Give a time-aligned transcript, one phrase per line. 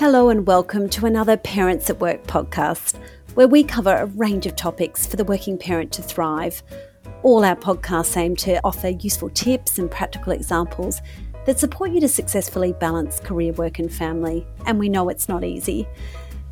[0.00, 2.98] Hello, and welcome to another Parents at Work podcast,
[3.34, 6.62] where we cover a range of topics for the working parent to thrive.
[7.22, 11.02] All our podcasts aim to offer useful tips and practical examples
[11.44, 14.46] that support you to successfully balance career, work, and family.
[14.64, 15.86] And we know it's not easy.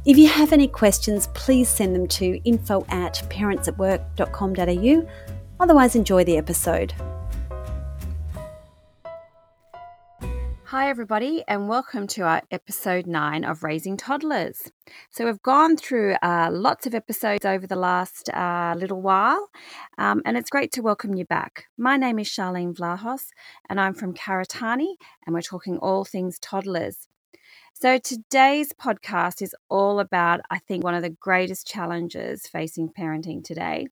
[0.04, 5.08] If you have any questions, please send them to info at parentsatwork.com.au.
[5.58, 6.92] Otherwise, enjoy the episode.
[10.70, 14.70] Hi, everybody, and welcome to our episode nine of Raising Toddlers.
[15.08, 19.48] So, we've gone through uh, lots of episodes over the last uh, little while,
[19.96, 21.68] um, and it's great to welcome you back.
[21.78, 23.28] My name is Charlene Vlahos,
[23.70, 27.08] and I'm from Karitane, and we're talking all things toddlers.
[27.72, 33.42] So, today's podcast is all about, I think, one of the greatest challenges facing parenting
[33.42, 33.86] today,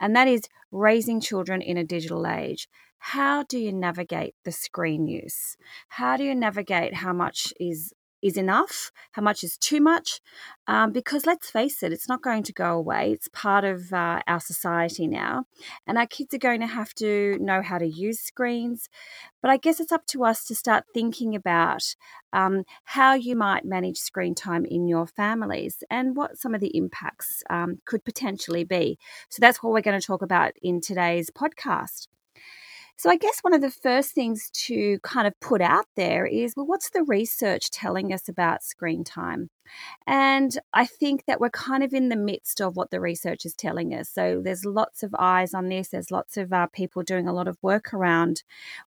[0.00, 5.06] and that is raising children in a digital age how do you navigate the screen
[5.06, 5.56] use?
[5.88, 10.20] How do you navigate how much is is enough, how much is too much?
[10.66, 13.12] Um, because let's face it, it's not going to go away.
[13.12, 15.44] It's part of uh, our society now,
[15.86, 18.88] and our kids are going to have to know how to use screens.
[19.42, 21.94] But I guess it's up to us to start thinking about
[22.32, 26.76] um, how you might manage screen time in your families and what some of the
[26.76, 28.98] impacts um, could potentially be.
[29.28, 32.08] So that's what we're going to talk about in today's podcast.
[32.98, 36.54] So, I guess one of the first things to kind of put out there is
[36.56, 39.50] well, what's the research telling us about screen time?
[40.06, 43.52] And I think that we're kind of in the midst of what the research is
[43.54, 44.08] telling us.
[44.08, 47.48] So, there's lots of eyes on this, there's lots of uh, people doing a lot
[47.48, 48.42] of work around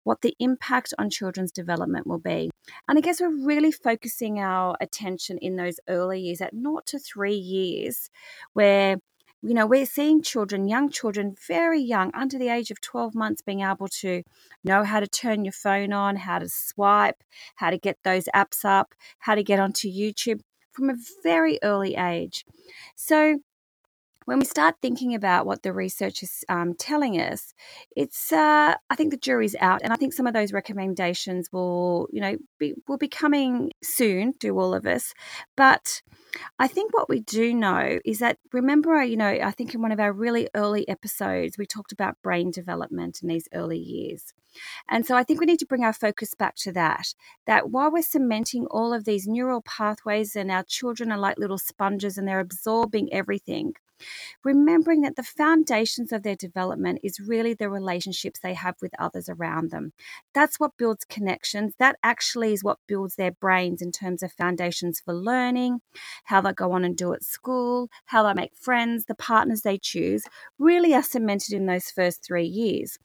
[0.04, 2.50] what the impact on children's development will be.
[2.88, 6.98] And I guess we're really focusing our attention in those early years at naught to
[6.98, 8.08] three years,
[8.54, 8.96] where
[9.42, 13.42] you know, we're seeing children, young children, very young, under the age of 12 months,
[13.42, 14.22] being able to
[14.64, 17.22] know how to turn your phone on, how to swipe,
[17.56, 20.40] how to get those apps up, how to get onto YouTube
[20.72, 22.44] from a very early age.
[22.96, 23.38] So,
[24.28, 27.54] when we start thinking about what the research is um, telling us,
[27.96, 32.08] it's uh, I think the jury's out, and I think some of those recommendations will,
[32.12, 35.14] you know, be, will be coming soon to all of us.
[35.56, 36.02] But
[36.58, 39.92] I think what we do know is that remember, you know, I think in one
[39.92, 44.34] of our really early episodes we talked about brain development in these early years.
[44.90, 47.14] And so I think we need to bring our focus back to that.
[47.46, 51.56] That while we're cementing all of these neural pathways and our children are like little
[51.56, 53.72] sponges and they're absorbing everything,
[54.44, 59.28] remembering that the foundations of their development is really the relationships they have with others
[59.28, 59.92] around them.
[60.34, 61.74] That's what builds connections.
[61.78, 65.80] That actually is what builds their brains in terms of foundations for learning,
[66.24, 69.78] how they go on and do at school, how they make friends, the partners they
[69.78, 70.24] choose,
[70.58, 72.98] really are cemented in those first three years.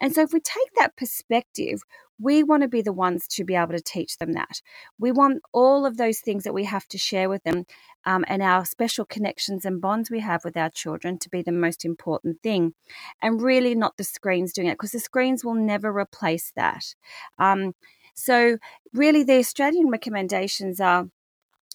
[0.00, 1.82] And so, if we take that perspective,
[2.20, 4.60] we want to be the ones to be able to teach them that.
[4.98, 7.64] We want all of those things that we have to share with them
[8.04, 11.52] um, and our special connections and bonds we have with our children to be the
[11.52, 12.74] most important thing,
[13.22, 16.94] and really not the screens doing it because the screens will never replace that.
[17.38, 17.74] Um,
[18.14, 18.58] so,
[18.92, 21.08] really, the Australian recommendations are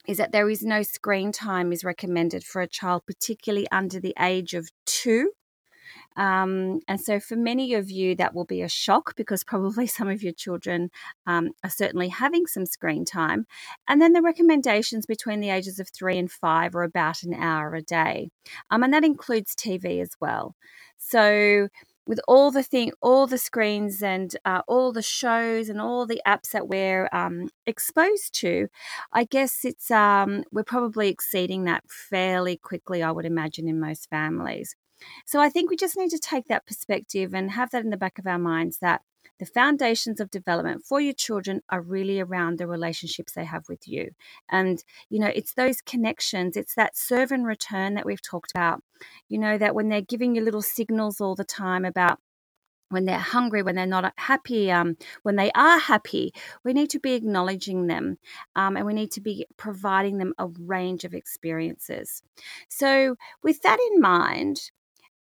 [0.07, 4.13] is that there is no screen time is recommended for a child, particularly under the
[4.19, 5.31] age of two.
[6.15, 10.09] Um, and so, for many of you, that will be a shock because probably some
[10.09, 10.89] of your children
[11.27, 13.45] um, are certainly having some screen time.
[13.87, 17.75] And then the recommendations between the ages of three and five are about an hour
[17.75, 18.29] a day,
[18.69, 20.55] um, and that includes TV as well.
[20.97, 21.69] So,
[22.07, 26.21] with all the thing, all the screens and uh, all the shows and all the
[26.27, 28.67] apps that we're um, exposed to,
[29.13, 33.01] I guess it's um, we're probably exceeding that fairly quickly.
[33.01, 34.75] I would imagine in most families.
[35.25, 37.97] So I think we just need to take that perspective and have that in the
[37.97, 39.01] back of our minds that
[39.39, 43.87] the foundations of development for your children are really around the relationships they have with
[43.87, 44.11] you.
[44.49, 48.81] And, you know, it's those connections, it's that serve and return that we've talked about.
[49.29, 52.19] You know, that when they're giving you little signals all the time about
[52.89, 56.99] when they're hungry, when they're not happy, um, when they are happy, we need to
[56.99, 58.17] be acknowledging them
[58.55, 62.21] um, and we need to be providing them a range of experiences.
[62.69, 64.71] So, with that in mind,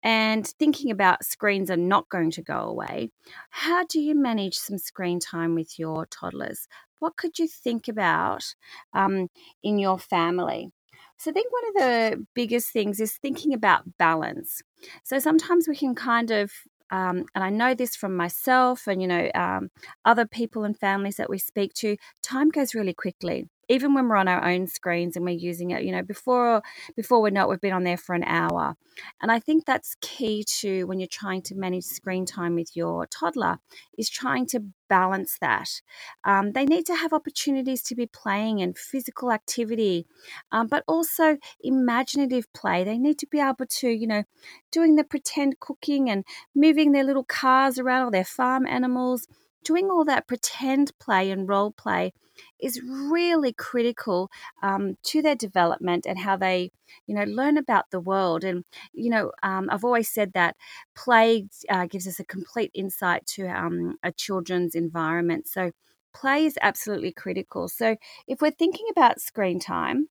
[0.03, 3.11] and thinking about screens are not going to go away,
[3.49, 6.67] how do you manage some screen time with your toddlers?
[6.99, 8.55] What could you think about
[8.93, 9.29] um,
[9.63, 10.71] in your family?
[11.17, 14.63] So, I think one of the biggest things is thinking about balance.
[15.03, 16.51] So, sometimes we can kind of
[16.91, 19.69] um, and I know this from myself and you know um,
[20.03, 21.95] other people and families that we speak to.
[22.21, 25.83] Time goes really quickly even when we're on our own screens and we're using it,
[25.83, 26.61] you know, before
[26.95, 28.75] before we know it, we've been on there for an hour.
[29.21, 33.07] And I think that's key to when you're trying to manage screen time with your
[33.07, 33.59] toddler
[33.97, 35.81] is trying to balance that.
[36.25, 40.05] Um, they need to have opportunities to be playing and physical activity,
[40.51, 42.83] um, but also imaginative play.
[42.83, 44.23] They need to be able to, you know,
[44.69, 49.27] doing the pretend cooking and moving their little cars around or their farm animals
[49.63, 52.13] doing all that pretend play and role play
[52.59, 54.29] is really critical
[54.63, 56.71] um, to their development and how they
[57.07, 58.43] you know learn about the world.
[58.43, 58.63] And
[58.93, 60.55] you know um, i've always said that
[60.95, 65.47] play uh, gives us a complete insight to um, a children's environment.
[65.47, 65.71] So
[66.13, 67.67] play is absolutely critical.
[67.69, 67.95] So
[68.27, 70.07] if we're thinking about screen time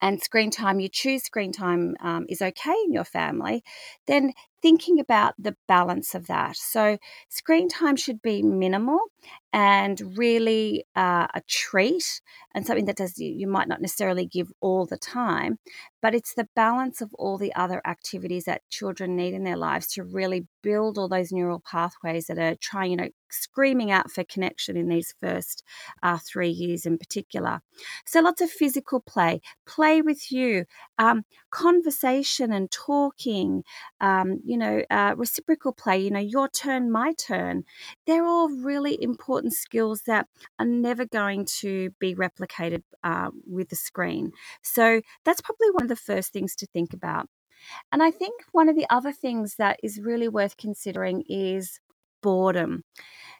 [0.00, 3.62] and screen time, you choose screen time um, is okay in your family,
[4.06, 6.56] then thinking about the balance of that.
[6.56, 6.98] So,
[7.28, 8.98] screen time should be minimal
[9.52, 12.20] and really uh, a treat
[12.54, 15.58] and something that does you, might not necessarily give all the time,
[16.02, 19.86] but it's the balance of all the other activities that children need in their lives
[19.88, 24.24] to really build all those neural pathways that are trying, you know, screaming out for
[24.24, 25.62] connection in these first
[26.02, 27.60] uh, three years in particular.
[28.04, 30.64] So, lots of physical play, play with you,
[30.98, 33.64] um, conversation and talking,
[34.00, 37.64] um, you know, uh, reciprocal play, you know, your turn, my turn.
[38.06, 40.26] They're all really important skills that
[40.58, 44.32] are never going to be replicated uh, with the screen.
[44.62, 47.28] So, that's probably one of the first things to think about.
[47.92, 51.80] And I think one of the other things that is really worth considering is
[52.22, 52.82] boredom.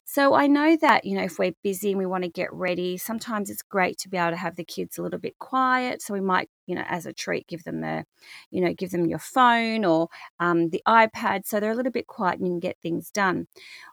[0.05, 2.97] So I know that, you know, if we're busy and we want to get ready,
[2.99, 6.03] sometimes it's great to be able to have the kids a little bit quiet.
[6.03, 8.05] So we might, you know, as a treat, give them the,
[8.51, 10.09] you know, give them your phone or
[10.41, 13.47] um, the iPad so they're a little bit quiet and you can get things done.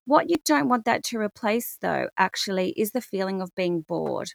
[0.06, 4.32] What you don't want that to replace, though, actually, is the feeling of being bored.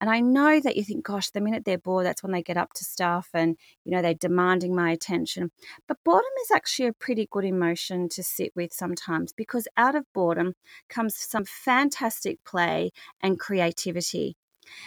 [0.00, 2.56] And I know that you think, gosh, the minute they're bored, that's when they get
[2.56, 5.50] up to stuff and, you know, they're demanding my attention.
[5.86, 10.04] But boredom is actually a pretty good emotion to sit with sometimes because out of
[10.14, 10.54] boredom
[10.88, 12.90] comes some fantastic play
[13.20, 14.36] and creativity.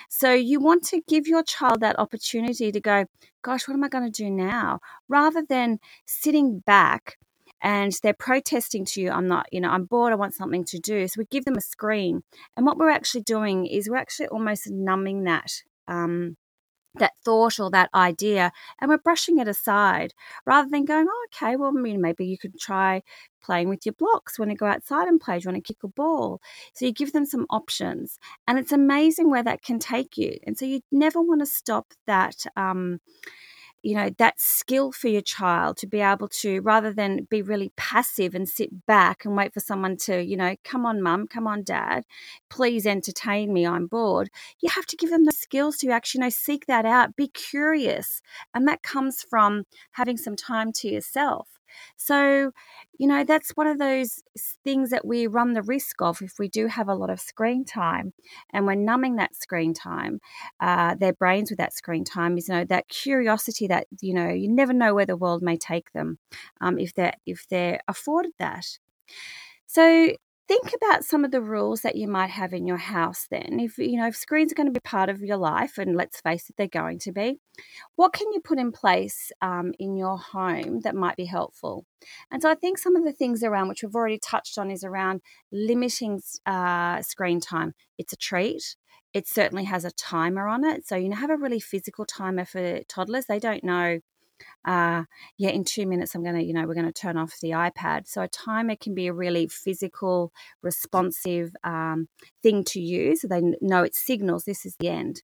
[0.09, 3.05] So you want to give your child that opportunity to go,
[3.41, 4.79] gosh, what am I going to do now?
[5.07, 7.17] Rather than sitting back
[7.61, 10.79] and they're protesting to you i'm not you know i'm bored i want something to
[10.79, 12.23] do so we give them a screen
[12.57, 16.37] and what we're actually doing is we're actually almost numbing that um,
[16.95, 20.13] that thought or that idea and we're brushing it aside
[20.45, 23.01] rather than going oh okay well maybe you could try
[23.41, 25.87] playing with your blocks you go outside and play do you want to kick a
[25.87, 26.41] ball?
[26.73, 30.57] So you give them some options and it's amazing where that can take you and
[30.57, 32.99] so you never want to stop that um,
[33.83, 37.71] you know that skill for your child to be able to rather than be really
[37.75, 41.47] passive and sit back and wait for someone to you know come on mum come
[41.47, 42.03] on dad
[42.49, 44.29] please entertain me i'm bored
[44.61, 47.27] you have to give them the skills to actually you know seek that out be
[47.27, 48.21] curious
[48.53, 51.60] and that comes from having some time to yourself
[51.97, 52.51] so,
[52.97, 54.21] you know, that's one of those
[54.63, 57.65] things that we run the risk of if we do have a lot of screen
[57.65, 58.13] time
[58.51, 60.19] and we're numbing that screen time,
[60.59, 64.29] uh, their brains with that screen time is, you know, that curiosity that, you know,
[64.29, 66.17] you never know where the world may take them
[66.61, 68.65] um, if they're if they're afforded that.
[69.67, 70.11] So
[70.51, 73.57] think about some of the rules that you might have in your house then.
[73.61, 76.19] If you know if screens are going to be part of your life and let's
[76.19, 77.39] face it they're going to be
[77.95, 81.85] what can you put in place um, in your home that might be helpful?
[82.29, 84.83] And so i think some of the things around which we've already touched on is
[84.83, 85.21] around
[85.53, 87.73] limiting uh, screen time.
[87.97, 88.75] It's a treat.
[89.13, 90.85] It certainly has a timer on it.
[90.85, 93.27] So you know have a really physical timer for toddlers.
[93.27, 94.01] They don't know
[94.65, 95.03] uh,
[95.37, 97.51] yeah, in two minutes, I'm going to, you know, we're going to turn off the
[97.51, 98.07] iPad.
[98.07, 102.07] So a timer can be a really physical, responsive um,
[102.43, 103.21] thing to use.
[103.27, 105.23] They know it signals this is the end.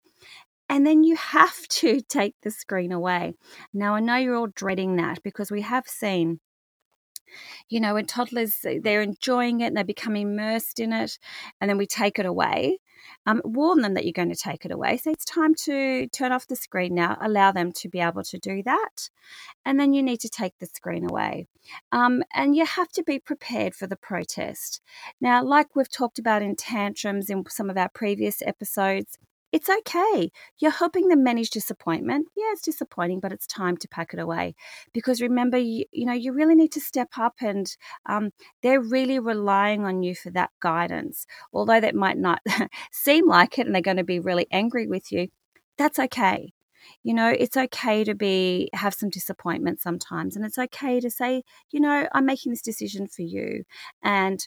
[0.68, 3.34] And then you have to take the screen away.
[3.74, 6.40] Now, I know you're all dreading that because we have seen
[7.70, 11.18] you know, when toddlers they're enjoying it and they become immersed in it,
[11.60, 12.80] and then we take it away.
[13.28, 14.98] Um, warn them that you're going to take it away.
[14.98, 17.18] So it's time to turn off the screen now.
[17.22, 19.10] Allow them to be able to do that,
[19.64, 21.48] and then you need to take the screen away.
[21.92, 24.82] Um, and you have to be prepared for the protest.
[25.22, 29.18] Now, like we've talked about in tantrums in some of our previous episodes,
[29.56, 30.30] it's okay.
[30.60, 32.28] You're helping them manage disappointment.
[32.36, 34.54] Yeah, it's disappointing, but it's time to pack it away.
[34.94, 37.66] Because remember, you, you know, you really need to step up and
[38.06, 38.32] um,
[38.62, 41.26] they're really relying on you for that guidance.
[41.54, 42.40] Although that might not
[42.92, 45.30] seem like it and they're going to be really angry with you,
[45.78, 46.52] that's okay.
[47.04, 51.44] You know, it's okay to be have some disappointment sometimes and it's okay to say,
[51.72, 53.64] you know, I'm making this decision for you
[54.04, 54.46] and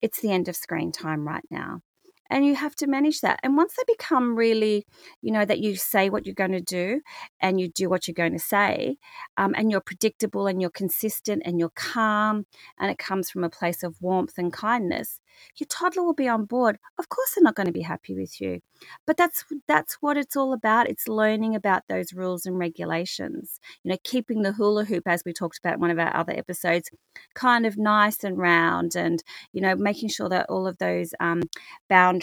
[0.00, 1.82] it's the end of screen time right now
[2.30, 3.40] and you have to manage that.
[3.42, 4.84] And once they become really,
[5.22, 7.00] you know, that you say what you're going to do
[7.40, 8.96] and you do what you're going to say,
[9.36, 12.46] um, and you're predictable and you're consistent and you're calm,
[12.78, 15.20] and it comes from a place of warmth and kindness,
[15.56, 16.78] your toddler will be on board.
[16.98, 18.60] Of course, they're not going to be happy with you,
[19.06, 20.88] but that's that's what it's all about.
[20.88, 23.60] It's learning about those rules and regulations.
[23.82, 26.32] You know, keeping the hula hoop, as we talked about in one of our other
[26.32, 26.90] episodes,
[27.34, 31.42] kind of nice and round, and you know, making sure that all of those um,
[31.88, 32.15] boundaries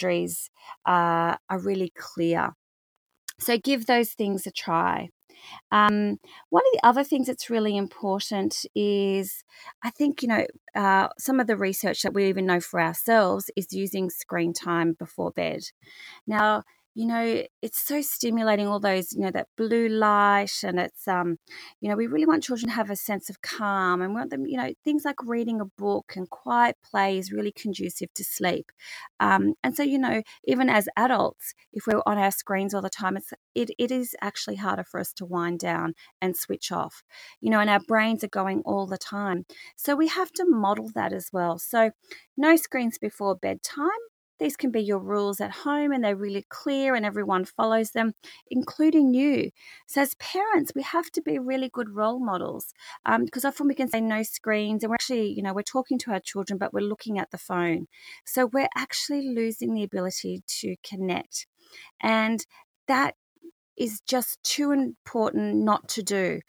[0.86, 2.50] uh, are really clear.
[3.38, 5.08] So give those things a try.
[5.70, 6.18] Um,
[6.50, 9.42] one of the other things that's really important is,
[9.82, 13.50] I think, you know, uh, some of the research that we even know for ourselves
[13.56, 15.62] is using screen time before bed.
[16.26, 16.62] Now,
[16.94, 21.38] you know, it's so stimulating all those, you know, that blue light and it's um,
[21.80, 24.30] you know, we really want children to have a sense of calm and we want
[24.30, 28.22] them, you know, things like reading a book and quiet play is really conducive to
[28.22, 28.70] sleep.
[29.18, 32.90] Um, and so, you know, even as adults, if we're on our screens all the
[32.90, 37.02] time, it's it, it is actually harder for us to wind down and switch off.
[37.40, 39.46] You know, and our brains are going all the time.
[39.76, 41.58] So we have to model that as well.
[41.58, 41.90] So
[42.36, 43.88] no screens before bedtime
[44.38, 48.14] these can be your rules at home and they're really clear and everyone follows them,
[48.50, 49.50] including you.
[49.86, 52.72] So, as parents, we have to be really good role models
[53.20, 55.98] because um, often we can say no screens and we're actually, you know, we're talking
[56.00, 57.86] to our children, but we're looking at the phone.
[58.24, 61.46] So, we're actually losing the ability to connect.
[62.00, 62.44] And
[62.88, 63.14] that
[63.76, 66.40] is just too important not to do.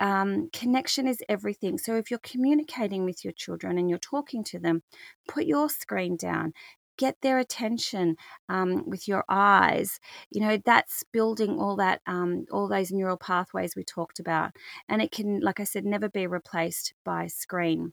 [0.00, 1.78] Um, connection is everything.
[1.78, 4.82] So if you're communicating with your children and you're talking to them,
[5.28, 6.54] put your screen down
[7.02, 8.14] get their attention
[8.48, 9.98] um, with your eyes
[10.30, 14.52] you know that's building all that um, all those neural pathways we talked about
[14.88, 17.92] and it can like i said never be replaced by screen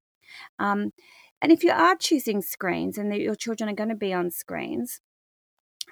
[0.59, 0.93] um,
[1.41, 5.01] and if you are choosing screens and your children are going to be on screens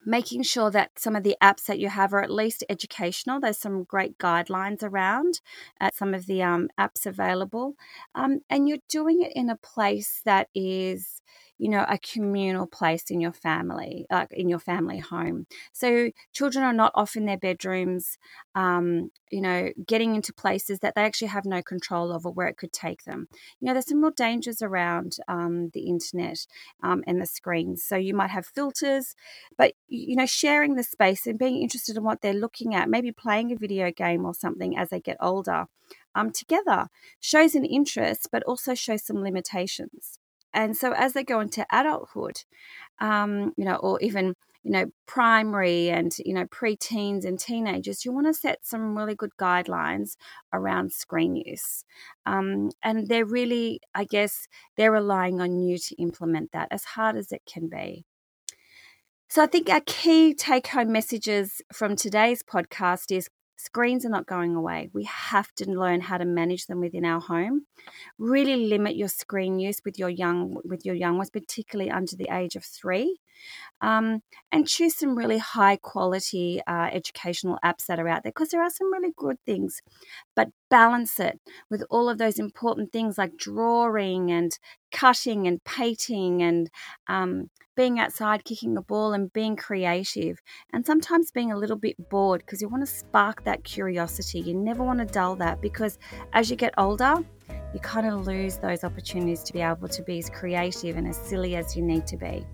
[0.06, 3.40] making sure that some of the apps that you have are at least educational.
[3.40, 5.42] There's some great guidelines around
[5.80, 7.74] at some of the um, apps available.
[8.14, 11.22] Um, and you're doing it in a place that is
[11.58, 15.48] you know, a communal place in your family, like in your family home.
[15.74, 18.18] So children are not off in their bedrooms,
[18.56, 22.58] um, you know, getting into places that they actually have no control over where it
[22.58, 23.28] could take them.
[23.60, 26.46] You know, there's some real dangers around um, the internet
[26.84, 27.84] um, and the screens.
[27.84, 29.16] So you might have filters,
[29.58, 33.12] but, you know, sharing the space and being interested in what they're looking at, maybe
[33.12, 35.66] playing a video game or something as they get older.
[36.16, 36.88] Um, together
[37.20, 40.20] shows an interest, but also shows some limitations.
[40.58, 42.44] And so as they go into adulthood,
[43.00, 44.34] um, you know, or even
[44.64, 49.16] you know primary and you know pre-teens and teenagers you want to set some really
[49.16, 50.18] good guidelines
[50.52, 51.86] around screen use.
[52.26, 57.16] Um, and they're really i guess they're relying on you to implement that as hard
[57.16, 58.04] as it can be.
[59.30, 64.56] So i think our key take-home messages from today's podcast is Screens are not going
[64.56, 64.90] away.
[64.94, 67.66] We have to learn how to manage them within our home.
[68.20, 72.30] Really limit your screen use with your young with your young ones, particularly under the
[72.32, 73.20] age of three.
[73.82, 74.22] Um,
[74.52, 78.64] and choose some really high quality uh, educational apps that are out there because there
[78.64, 79.82] are some really good things,
[80.36, 84.58] but balance it with all of those important things like drawing and
[84.92, 86.70] cutting and painting and
[87.08, 90.42] um, being outside kicking a ball and being creative
[90.74, 94.40] and sometimes being a little bit bored because you want to spark that curiosity.
[94.40, 96.00] You never want to dull that because
[96.34, 97.24] as you get older,
[97.74, 101.18] you kind of lose those opportunities to be able to be as creative and as
[101.18, 102.46] silly as you need to be.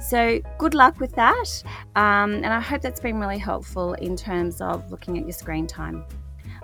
[0.00, 1.64] So, good luck with that.
[1.96, 5.66] Um, and I hope that's been really helpful in terms of looking at your screen
[5.66, 6.04] time.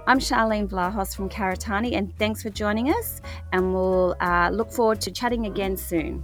[0.07, 3.23] I'm Charlene Vlahos from Karitane, and thanks for joining us.
[3.55, 6.23] And we'll uh, look forward to chatting again soon.